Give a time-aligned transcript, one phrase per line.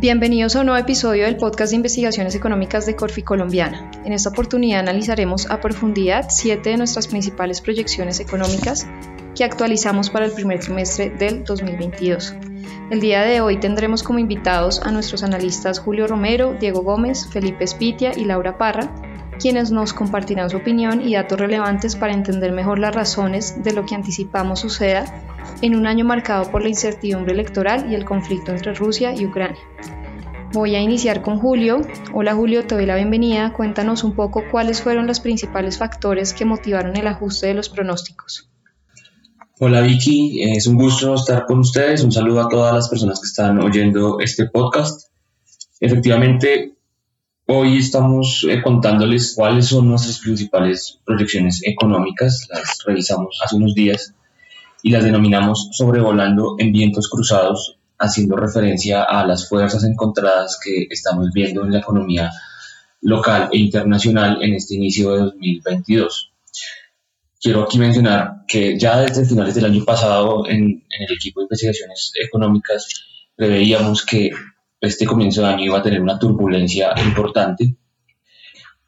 [0.00, 3.90] Bienvenidos a un nuevo episodio del podcast de investigaciones económicas de Corfi Colombiana.
[4.02, 8.86] En esta oportunidad analizaremos a profundidad siete de nuestras principales proyecciones económicas
[9.36, 12.34] que actualizamos para el primer trimestre del 2022.
[12.90, 17.64] El día de hoy tendremos como invitados a nuestros analistas Julio Romero, Diego Gómez, Felipe
[17.64, 18.90] Espitia y Laura Parra,
[19.38, 23.84] quienes nos compartirán su opinión y datos relevantes para entender mejor las razones de lo
[23.84, 25.04] que anticipamos suceda
[25.62, 29.60] en un año marcado por la incertidumbre electoral y el conflicto entre Rusia y Ucrania.
[30.52, 31.80] Voy a iniciar con Julio.
[32.12, 33.52] Hola Julio, te doy la bienvenida.
[33.52, 38.50] Cuéntanos un poco cuáles fueron los principales factores que motivaron el ajuste de los pronósticos.
[39.60, 42.02] Hola Vicky, es un gusto estar con ustedes.
[42.02, 45.10] Un saludo a todas las personas que están oyendo este podcast.
[45.78, 46.74] Efectivamente,
[47.46, 52.48] hoy estamos eh, contándoles cuáles son nuestras principales proyecciones económicas.
[52.50, 54.14] Las revisamos hace unos días
[54.82, 61.30] y las denominamos sobrevolando en vientos cruzados haciendo referencia a las fuerzas encontradas que estamos
[61.34, 62.30] viendo en la economía
[63.02, 66.32] local e internacional en este inicio de 2022.
[67.40, 72.12] Quiero aquí mencionar que ya desde finales del año pasado en, el equipo de investigaciones
[72.22, 72.86] económicas
[73.34, 74.30] preveíamos que
[74.80, 77.76] este comienzo de año iba a tener una turbulencia importante,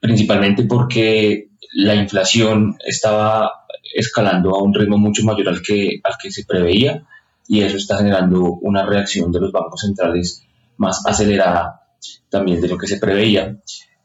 [0.01, 3.62] principalmente porque la inflación estaba
[3.95, 7.07] escalando a un ritmo mucho mayor al que, al que se preveía
[7.48, 10.43] y eso está generando una reacción de los bancos centrales
[10.77, 11.83] más acelerada
[12.29, 13.57] también de lo que se preveía.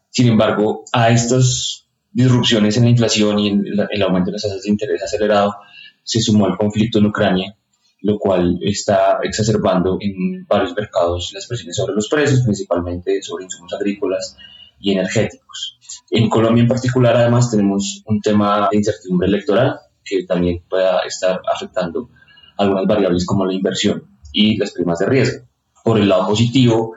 [0.10, 4.64] Sin embargo, a estas disrupciones en la inflación y en el aumento de las tasas
[4.64, 5.56] de interés acelerado
[6.04, 7.56] se sumó el conflicto en Ucrania,
[8.02, 13.74] lo cual está exacerbando en varios mercados las presiones sobre los precios, principalmente sobre insumos
[13.74, 14.38] agrícolas
[14.80, 15.77] y energéticos.
[16.10, 21.42] En Colombia en particular, además, tenemos un tema de incertidumbre electoral que también pueda estar
[21.54, 22.10] afectando
[22.58, 25.46] algunas variables como la inversión y las primas de riesgo.
[25.84, 26.96] Por el lado positivo,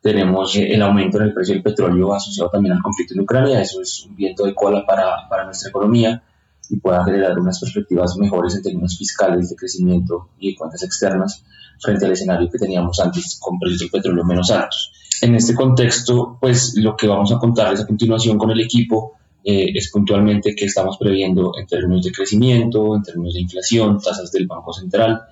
[0.00, 3.60] tenemos eh, el aumento en el precio del petróleo asociado también al conflicto en Ucrania.
[3.60, 6.22] Eso es un viento de cola para, para nuestra economía
[6.70, 11.44] y pueda generar unas perspectivas mejores en términos fiscales de crecimiento y de cuentas externas
[11.80, 14.92] frente al escenario que teníamos antes con precios del petróleo menos altos.
[15.22, 19.14] En este contexto, pues lo que vamos a contarles a continuación con el equipo
[19.44, 24.30] eh, es puntualmente que estamos previendo en términos de crecimiento, en términos de inflación, tasas
[24.30, 25.22] del Banco Central,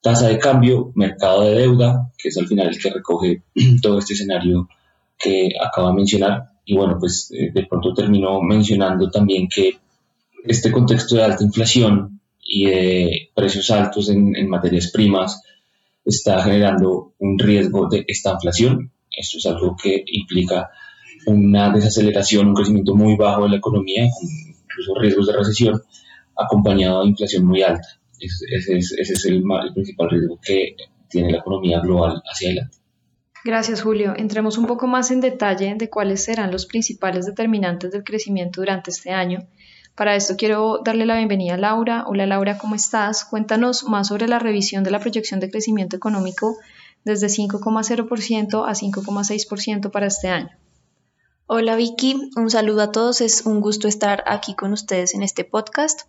[0.00, 3.42] tasa de cambio, mercado de deuda, que es al final el que recoge
[3.82, 4.68] todo este escenario
[5.18, 6.50] que acabo de mencionar.
[6.64, 9.78] Y bueno, pues eh, de pronto termino mencionando también que
[10.44, 15.42] este contexto de alta inflación y de precios altos en, en materias primas
[16.04, 18.90] está generando un riesgo de esta inflación.
[19.16, 20.70] Esto es algo que implica
[21.26, 24.28] una desaceleración, un crecimiento muy bajo de la economía, con
[24.64, 25.82] incluso riesgos de recesión,
[26.36, 27.86] acompañado de inflación muy alta.
[28.18, 29.42] Ese, es, el,
[29.74, 30.76] principal riesgo que
[31.08, 32.78] tiene la economía global hacia adelante.
[33.44, 34.14] Gracias, Julio.
[34.16, 38.90] Entremos un poco más en detalle de cuáles serán los principales determinantes del crecimiento durante
[38.90, 39.46] este año.
[39.94, 42.04] Para esto quiero darle la bienvenida a Laura.
[42.06, 43.24] Hola Laura, ¿cómo estás?
[43.24, 46.56] Cuéntanos más sobre la revisión de la proyección de crecimiento económico
[47.04, 50.50] desde 5,0% a 5,6% para este año.
[51.46, 55.44] Hola Vicky, un saludo a todos, es un gusto estar aquí con ustedes en este
[55.44, 56.00] podcast.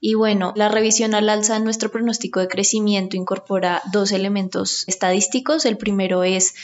[0.00, 5.64] Y bueno, la revisión al alza en nuestro pronóstico de crecimiento incorpora dos elementos estadísticos.
[5.64, 6.54] El primero es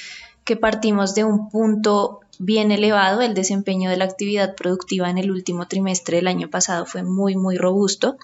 [0.44, 5.30] que partimos de un punto bien elevado, el desempeño de la actividad productiva en el
[5.30, 8.16] último trimestre del año pasado fue muy, muy robusto.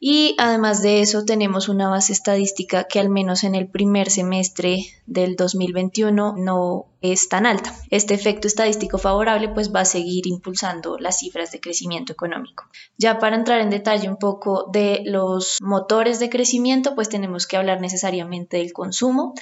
[0.00, 4.84] Y además de eso tenemos una base estadística que al menos en el primer semestre
[5.06, 7.74] del 2021 no es tan alta.
[7.90, 12.64] Este efecto estadístico favorable pues va a seguir impulsando las cifras de crecimiento económico.
[12.96, 17.56] Ya para entrar en detalle un poco de los motores de crecimiento pues tenemos que
[17.56, 19.34] hablar necesariamente del consumo.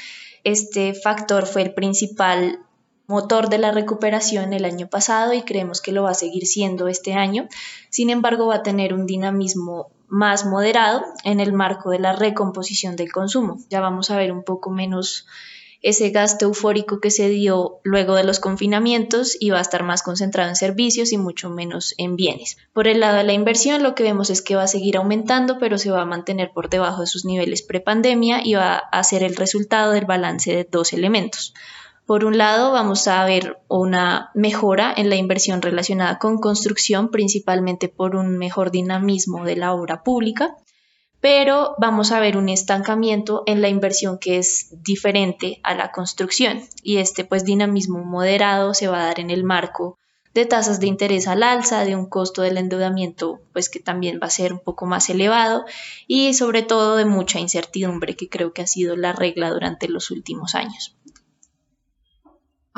[0.42, 2.60] Este factor fue el principal
[3.06, 6.88] motor de la recuperación el año pasado y creemos que lo va a seguir siendo
[6.88, 7.48] este año.
[7.90, 12.96] Sin embargo, va a tener un dinamismo más moderado en el marco de la recomposición
[12.96, 13.58] del consumo.
[13.70, 15.26] Ya vamos a ver un poco menos
[15.82, 20.02] ese gasto eufórico que se dio luego de los confinamientos y va a estar más
[20.02, 22.56] concentrado en servicios y mucho menos en bienes.
[22.72, 25.58] Por el lado de la inversión, lo que vemos es que va a seguir aumentando,
[25.58, 29.22] pero se va a mantener por debajo de sus niveles prepandemia y va a ser
[29.22, 31.54] el resultado del balance de dos elementos.
[32.06, 37.88] Por un lado, vamos a ver una mejora en la inversión relacionada con construcción, principalmente
[37.88, 40.56] por un mejor dinamismo de la obra pública,
[41.20, 46.60] pero vamos a ver un estancamiento en la inversión que es diferente a la construcción
[46.80, 49.98] y este pues dinamismo moderado se va a dar en el marco
[50.32, 54.28] de tasas de interés al alza, de un costo del endeudamiento pues que también va
[54.28, 55.64] a ser un poco más elevado
[56.06, 60.12] y sobre todo de mucha incertidumbre que creo que ha sido la regla durante los
[60.12, 60.94] últimos años.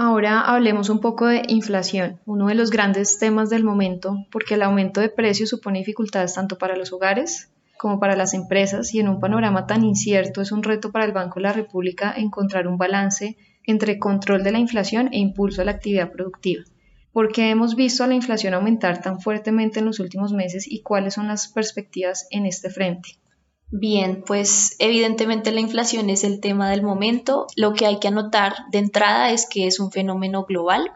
[0.00, 4.62] Ahora hablemos un poco de inflación, uno de los grandes temas del momento, porque el
[4.62, 9.08] aumento de precios supone dificultades tanto para los hogares como para las empresas y en
[9.08, 12.78] un panorama tan incierto es un reto para el Banco de la República encontrar un
[12.78, 16.62] balance entre control de la inflación e impulso a la actividad productiva.
[17.12, 20.82] ¿Por qué hemos visto a la inflación aumentar tan fuertemente en los últimos meses y
[20.82, 23.18] cuáles son las perspectivas en este frente?
[23.70, 27.46] Bien, pues evidentemente la inflación es el tema del momento.
[27.54, 30.90] Lo que hay que anotar de entrada es que es un fenómeno global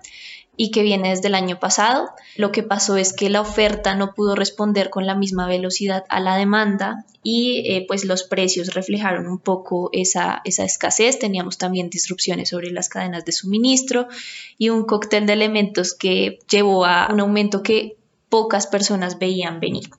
[0.56, 2.10] y que viene desde el año pasado.
[2.36, 6.20] Lo que pasó es que la oferta no pudo responder con la misma velocidad a
[6.20, 11.18] la demanda y eh, pues los precios reflejaron un poco esa, esa escasez.
[11.18, 14.08] Teníamos también disrupciones sobre las cadenas de suministro
[14.56, 17.96] y un cóctel de elementos que llevó a un aumento que
[18.30, 19.90] pocas personas veían venir.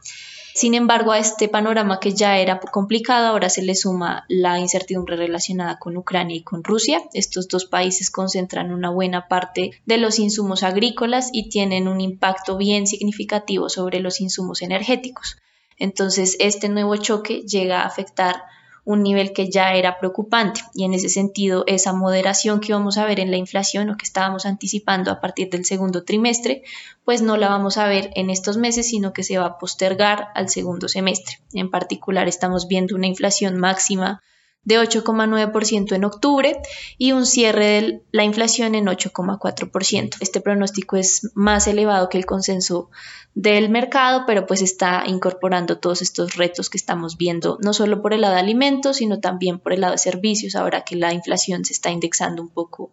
[0.54, 5.16] Sin embargo, a este panorama que ya era complicado, ahora se le suma la incertidumbre
[5.16, 7.02] relacionada con Ucrania y con Rusia.
[7.14, 12.56] Estos dos países concentran una buena parte de los insumos agrícolas y tienen un impacto
[12.56, 15.38] bien significativo sobre los insumos energéticos.
[15.78, 18.44] Entonces, este nuevo choque llega a afectar
[18.86, 23.06] un nivel que ya era preocupante y en ese sentido esa moderación que vamos a
[23.06, 26.64] ver en la inflación o que estábamos anticipando a partir del segundo trimestre,
[27.06, 30.30] pues no la vamos a ver en estos meses, sino que se va a postergar
[30.36, 31.40] al segundo semestre.
[31.54, 34.22] En particular estamos viendo una inflación máxima
[34.66, 36.62] de 8,9% en octubre
[36.98, 40.16] y un cierre de la inflación en 8,4%.
[40.20, 42.90] Este pronóstico es más elevado que el consenso
[43.36, 48.14] del mercado, pero pues está incorporando todos estos retos que estamos viendo, no solo por
[48.14, 51.66] el lado de alimentos, sino también por el lado de servicios, ahora que la inflación
[51.66, 52.92] se está indexando un poco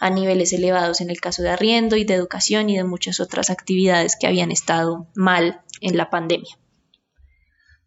[0.00, 3.50] a niveles elevados en el caso de arriendo y de educación y de muchas otras
[3.50, 6.58] actividades que habían estado mal en la pandemia.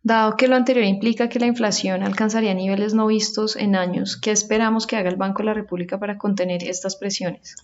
[0.05, 4.29] Dado que lo anterior implica que la inflación alcanzaría niveles no vistos en años, ¿qué
[4.29, 7.55] esperamos que haga el Banco de la República para contener estas presiones?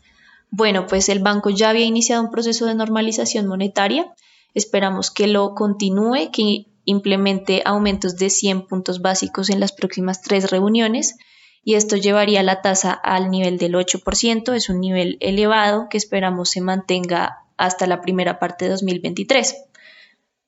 [0.49, 4.11] Bueno, pues el banco ya había iniciado un proceso de normalización monetaria.
[4.55, 10.49] Esperamos que lo continúe, que implemente aumentos de 100 puntos básicos en las próximas tres
[10.49, 11.17] reuniones
[11.63, 14.55] y esto llevaría la tasa al nivel del 8%.
[14.55, 19.57] Es un nivel elevado que esperamos se mantenga hasta la primera parte de 2023.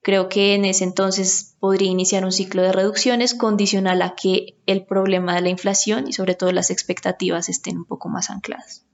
[0.04, 4.84] Creo que en ese entonces podría iniciar un ciclo de reducciones condicional a que el
[4.84, 8.86] problema de la inflación y sobre todo las expectativas estén un poco más ancladas.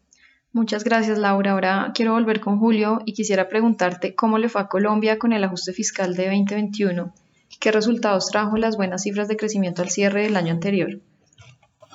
[0.54, 1.54] Muchas gracias Laura.
[1.54, 5.44] Ahora quiero volver con Julio y quisiera preguntarte cómo le fue a Colombia con el
[5.44, 7.12] ajuste fiscal de 2021.
[7.60, 11.02] ¿Qué resultados trajo las buenas cifras de crecimiento al cierre del año anterior?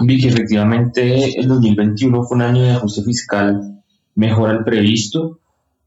[0.01, 3.81] Vicky, efectivamente el 2021 fue un año de ajuste fiscal
[4.17, 5.39] mejor al previsto.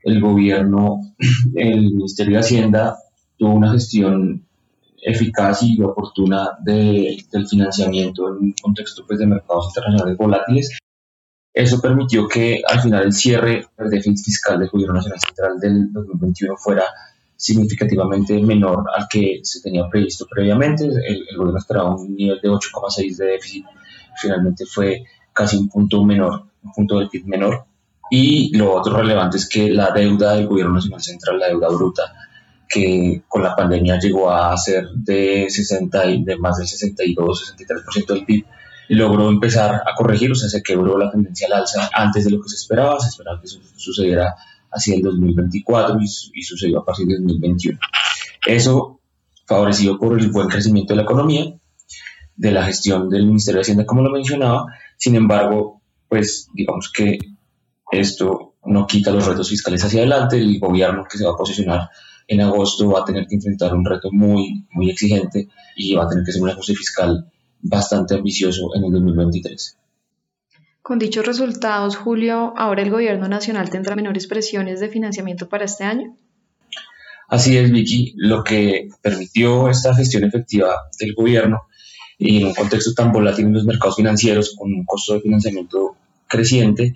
[0.01, 1.01] El gobierno,
[1.55, 2.97] el Ministerio de Hacienda
[3.37, 4.45] tuvo una gestión
[5.01, 10.77] eficaz y oportuna de, del financiamiento en un contexto pues, de mercados internacionales volátiles.
[11.53, 15.91] Eso permitió que al final el cierre del déficit fiscal del Gobierno Nacional Central del
[15.91, 16.83] 2021 fuera
[17.35, 20.85] significativamente menor al que se tenía previsto previamente.
[20.85, 23.65] El, el gobierno esperaba un nivel de 8,6 de déficit,
[24.21, 27.65] finalmente fue casi un punto menor, un punto del PIB menor.
[28.09, 32.03] Y lo otro relevante es que la deuda del Gobierno Nacional Central, la deuda bruta,
[32.67, 38.07] que con la pandemia llegó a ser de, 60 y de más del 62, 63%
[38.07, 38.45] del PIB,
[38.89, 42.31] y logró empezar a corregir, o sea, se quebró la tendencia al alza antes de
[42.31, 44.35] lo que se esperaba, se esperaba que eso sucediera
[44.71, 47.79] hacia el 2024 y, sucedió a partir del 2021.
[48.45, 48.99] Eso
[49.45, 51.53] favorecido por el buen crecimiento de la economía,
[52.35, 54.65] de la gestión del Ministerio de Hacienda, como lo mencionaba,
[54.97, 57.17] sin embargo, pues digamos que
[57.91, 61.89] esto no quita los retos fiscales hacia adelante, el gobierno que se va a posicionar
[62.27, 66.09] en agosto va a tener que enfrentar un reto muy, muy exigente y va a
[66.09, 67.31] tener que hacer un ajuste fiscal
[67.61, 69.77] bastante ambicioso en el 2023.
[70.81, 75.83] Con dichos resultados, Julio, ¿ahora el gobierno nacional tendrá menores presiones de financiamiento para este
[75.83, 76.15] año?
[77.27, 78.13] Así es, Vicky.
[78.15, 81.63] Lo que permitió esta gestión efectiva del gobierno
[82.17, 85.97] y en un contexto tan volátil en los mercados financieros, con un costo de financiamiento
[86.27, 86.95] creciente,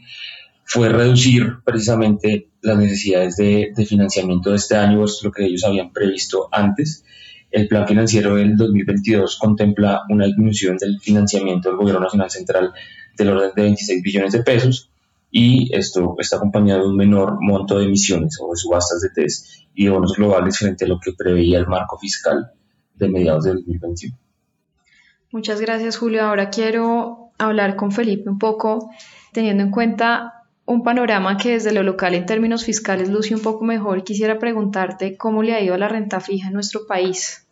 [0.65, 5.91] fue reducir precisamente las necesidades de, financiamiento de este año, es lo que ellos habían
[5.91, 7.03] previsto antes.
[7.49, 12.71] El plan financiero del 2022 contempla una disminución del financiamiento del Gobierno Nacional Central
[13.17, 14.89] del orden de 26 billones de pesos
[15.29, 19.47] y esto está acompañado de un menor monto de emisiones o de subastas de test
[19.73, 22.51] y de bonos globales frente a lo que preveía el marco fiscal
[22.95, 24.17] de mediados del 2021.
[25.31, 26.23] Muchas gracias Julio.
[26.23, 28.91] Ahora quiero hablar con Felipe un poco,
[29.33, 30.40] teniendo en cuenta
[30.71, 35.17] un panorama que desde lo local en términos fiscales luce un poco mejor, quisiera preguntarte
[35.17, 37.45] cómo le ha ido a la renta fija en nuestro país.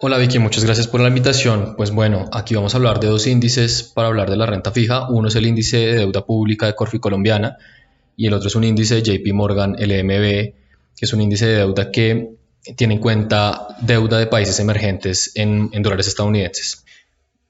[0.00, 1.74] Hola Vicky, muchas gracias por la invitación.
[1.76, 5.10] Pues bueno, aquí vamos a hablar de dos índices para hablar de la renta fija.
[5.10, 7.56] Uno es el índice de deuda pública de Corfi Colombiana
[8.16, 10.54] y el otro es un índice de JP Morgan, LMB,
[10.96, 12.30] que es un índice de deuda que
[12.76, 16.84] tiene en cuenta deuda de países emergentes en, en dólares estadounidenses.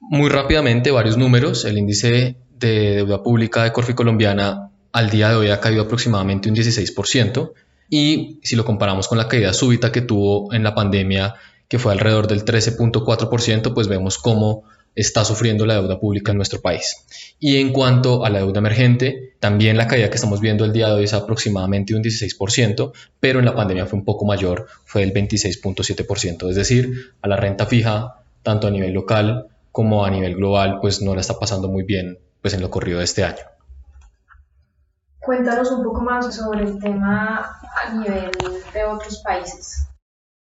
[0.00, 1.64] Muy rápidamente, varios números.
[1.64, 6.48] El índice de deuda pública de Corfi Colombiana al día de hoy ha caído aproximadamente
[6.48, 7.52] un 16%.
[7.90, 11.34] Y si lo comparamos con la caída súbita que tuvo en la pandemia
[11.68, 16.60] que fue alrededor del 13.4%, pues vemos cómo está sufriendo la deuda pública en nuestro
[16.60, 17.04] país.
[17.38, 20.88] Y en cuanto a la deuda emergente, también la caída que estamos viendo el día
[20.88, 25.02] de hoy es aproximadamente un 16%, pero en la pandemia fue un poco mayor, fue
[25.02, 26.50] el 26.7%.
[26.50, 31.02] Es decir, a la renta fija, tanto a nivel local como a nivel global, pues
[31.02, 33.42] no la está pasando muy bien pues en lo corrido de este año.
[35.20, 38.30] Cuéntanos un poco más sobre el tema a nivel
[38.72, 39.88] de otros países.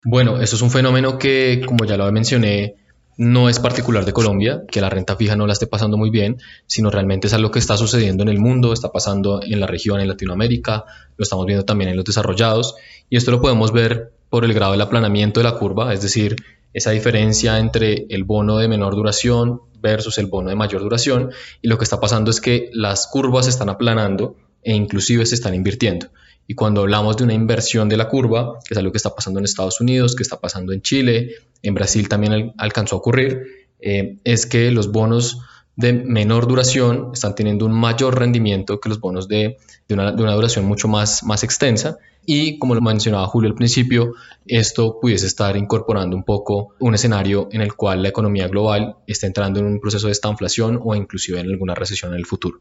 [0.03, 2.75] Bueno, eso es un fenómeno que, como ya lo mencioné,
[3.17, 6.37] no es particular de Colombia, que la renta fija no la esté pasando muy bien,
[6.65, 10.01] sino realmente es algo que está sucediendo en el mundo, está pasando en la región,
[10.01, 10.85] en Latinoamérica,
[11.15, 12.75] lo estamos viendo también en los desarrollados,
[13.09, 16.35] y esto lo podemos ver por el grado del aplanamiento de la curva, es decir,
[16.73, 21.67] esa diferencia entre el bono de menor duración versus el bono de mayor duración, y
[21.67, 25.53] lo que está pasando es que las curvas se están aplanando e inclusive se están
[25.53, 26.07] invirtiendo.
[26.47, 29.39] Y cuando hablamos de una inversión de la curva, que es algo que está pasando
[29.39, 33.43] en Estados Unidos, que está pasando en Chile, en Brasil también alcanzó a ocurrir,
[33.79, 35.39] eh, es que los bonos
[35.75, 39.57] de menor duración están teniendo un mayor rendimiento que los bonos de,
[39.89, 41.97] una, duración mucho más, más extensa.
[42.25, 44.13] Y como lo mencionaba Julio al principio,
[44.45, 49.27] esto pudiese estar incorporando un poco un escenario en el cual la economía global está
[49.27, 52.59] entrando en un proceso de estanflación o inclusive en alguna recesión en el futuro.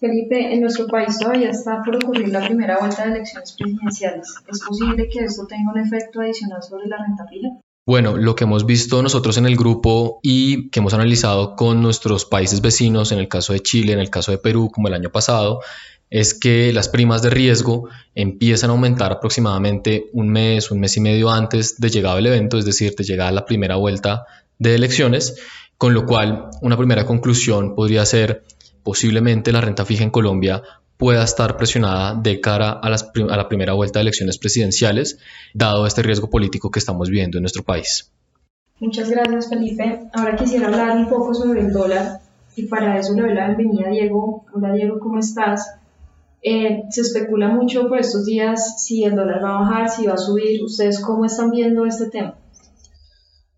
[0.00, 4.34] Felipe, en nuestro país todavía está por ocurrir la primera vuelta de elecciones presidenciales.
[4.48, 7.48] ¿Es posible que esto tenga un efecto adicional sobre la renta fija?
[7.86, 12.24] Bueno, lo que hemos visto nosotros en el grupo y que hemos analizado con nuestros
[12.24, 15.10] países vecinos, en el caso de Chile, en el caso de Perú, como el año
[15.10, 15.60] pasado,
[16.10, 21.00] es que las primas de riesgo empiezan a aumentar aproximadamente un mes, un mes y
[21.00, 24.26] medio antes de llegado el evento, es decir, de llegar a la primera vuelta
[24.58, 25.36] de elecciones,
[25.76, 28.44] con lo cual una primera conclusión podría ser
[28.82, 30.62] posiblemente la renta fija en Colombia
[30.96, 35.18] pueda estar presionada de cara a, la primera vuelta de elecciones presidenciales,
[35.52, 38.12] dado este riesgo político que estamos viviendo en nuestro país.
[38.78, 40.08] Muchas gracias, Felipe.
[40.12, 42.20] Ahora quisiera hablar un poco sobre el dólar
[42.56, 44.44] y para eso le doy la bienvenida a Diego.
[44.52, 45.74] Hola Diego, ¿cómo estás?
[46.46, 50.12] Eh, se especula mucho por estos días si el dólar va a bajar, si va
[50.12, 50.62] a subir.
[50.62, 52.36] ¿Ustedes cómo están viendo este tema?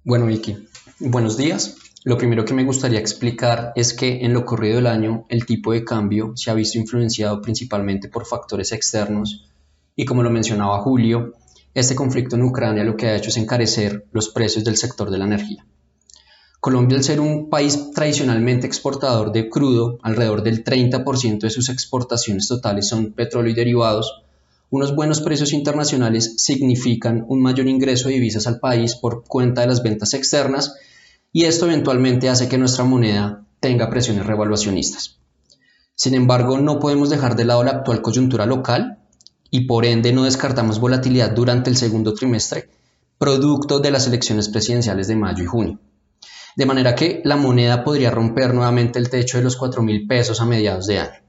[0.05, 0.57] Bueno, Vicky,
[1.01, 1.77] buenos días.
[2.05, 5.73] Lo primero que me gustaría explicar es que en lo corrido del año el tipo
[5.73, 9.51] de cambio se ha visto influenciado principalmente por factores externos
[9.97, 11.33] y como lo mencionaba Julio,
[11.75, 15.19] este conflicto en Ucrania lo que ha hecho es encarecer los precios del sector de
[15.19, 15.67] la energía.
[16.61, 22.49] Colombia, al ser un país tradicionalmente exportador de crudo, alrededor del 30% de sus exportaciones
[22.49, 24.23] totales son petróleo y derivados,
[24.69, 29.69] unos buenos precios internacionales significan un mayor ingreso de divisas al país por cuenta de
[29.69, 30.75] las ventas externas
[31.33, 35.19] y esto eventualmente hace que nuestra moneda tenga presiones revaluacionistas.
[35.95, 38.99] Sin embargo, no podemos dejar de lado la actual coyuntura local
[39.51, 42.69] y por ende no descartamos volatilidad durante el segundo trimestre,
[43.19, 45.79] producto de las elecciones presidenciales de mayo y junio.
[46.57, 50.41] De manera que la moneda podría romper nuevamente el techo de los 4 mil pesos
[50.41, 51.21] a mediados de año.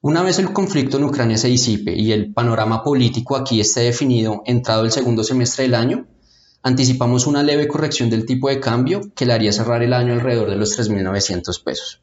[0.00, 4.42] Una vez el conflicto en Ucrania se disipe y el panorama político aquí esté definido
[4.44, 6.08] entrado el segundo semestre del año,
[6.64, 10.50] anticipamos una leve corrección del tipo de cambio que le haría cerrar el año alrededor
[10.50, 12.02] de los 3.900 pesos.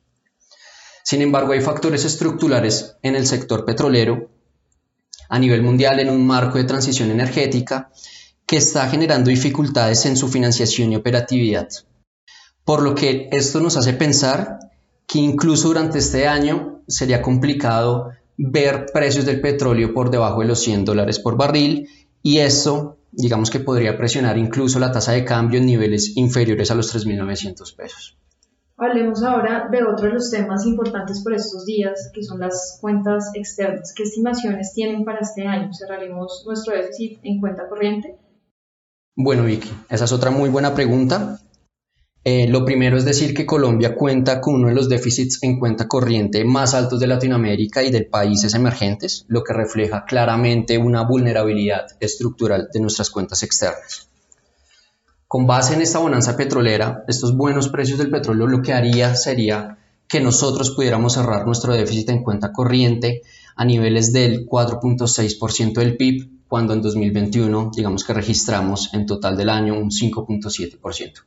[1.03, 4.31] Sin embargo, hay factores estructurales en el sector petrolero
[5.27, 7.91] a nivel mundial en un marco de transición energética
[8.45, 11.67] que está generando dificultades en su financiación y operatividad.
[12.65, 14.59] Por lo que esto nos hace pensar
[15.07, 20.59] que incluso durante este año sería complicado ver precios del petróleo por debajo de los
[20.61, 21.89] 100 dólares por barril
[22.21, 26.75] y eso digamos que podría presionar incluso la tasa de cambio en niveles inferiores a
[26.75, 28.17] los 3.900 pesos.
[28.77, 33.29] Hablemos ahora de otro de los temas importantes por estos días, que son las cuentas
[33.35, 33.93] externas.
[33.95, 35.71] ¿Qué estimaciones tienen para este año?
[35.71, 38.17] ¿Cerraremos nuestro déficit en cuenta corriente?
[39.15, 41.37] Bueno, Vicky, esa es otra muy buena pregunta.
[42.23, 45.87] Eh, lo primero es decir que Colombia cuenta con uno de los déficits en cuenta
[45.87, 51.87] corriente más altos de Latinoamérica y de países emergentes, lo que refleja claramente una vulnerabilidad
[51.99, 54.07] estructural de nuestras cuentas externas.
[55.27, 59.79] Con base en esta bonanza petrolera, estos buenos precios del petróleo lo que haría sería
[60.07, 63.23] que nosotros pudiéramos cerrar nuestro déficit en cuenta corriente
[63.55, 69.49] a niveles del 4.6% del PIB cuando en 2021 digamos que registramos en total del
[69.49, 71.23] año un 5.7%.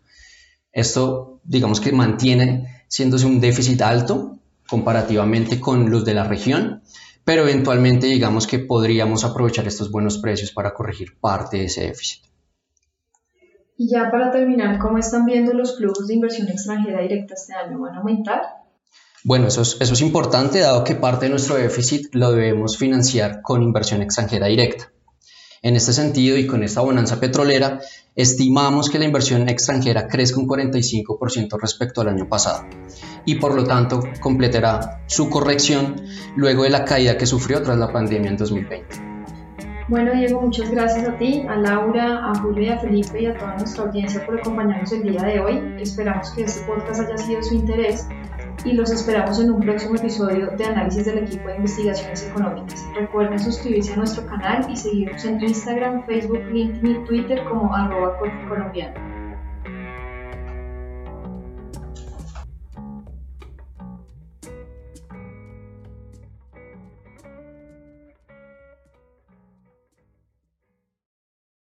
[0.74, 4.38] Esto digamos que mantiene siéndose un déficit alto
[4.68, 6.82] comparativamente con los de la región,
[7.24, 12.24] pero eventualmente digamos que podríamos aprovechar estos buenos precios para corregir parte de ese déficit.
[13.76, 17.80] Y ya para terminar, ¿cómo están viendo los flujos de inversión extranjera directa este año?
[17.80, 18.42] ¿Van a aumentar?
[19.24, 23.42] Bueno, eso es, eso es importante dado que parte de nuestro déficit lo debemos financiar
[23.42, 24.93] con inversión extranjera directa.
[25.64, 27.80] En este sentido y con esta bonanza petrolera,
[28.14, 32.66] estimamos que la inversión extranjera crezca un 45% respecto al año pasado
[33.24, 36.02] y por lo tanto completará su corrección
[36.36, 38.86] luego de la caída que sufrió tras la pandemia en 2020.
[39.88, 43.38] Bueno, Diego, muchas gracias a ti, a Laura, a Julio y a Felipe y a
[43.38, 45.62] toda nuestra audiencia por acompañarnos el día de hoy.
[45.80, 48.06] Esperamos que este podcast haya sido de su interés
[48.64, 52.84] y los esperamos en un próximo episodio de análisis del equipo de investigaciones económicas.
[52.94, 58.18] Recuerden suscribirse a nuestro canal y seguirnos en Instagram, Facebook, LinkedIn y Twitter como arroba
[58.48, 59.13] colombiano.